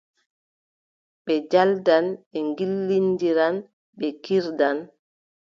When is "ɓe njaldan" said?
1.23-2.05